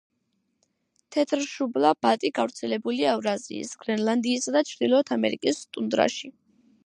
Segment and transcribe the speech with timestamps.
[1.15, 6.33] თეთრშუბლა ბატი გავრცელებულია ევრაზიის, გრენლანდიისა და ჩრდილოეთ ამერიკის ტუნდრაში.